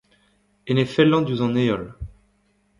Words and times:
en 0.69 0.75
he 0.81 0.85
fellañ 0.95 1.23
diouzh 1.25 1.45
an 1.45 1.55
heol 1.59 1.83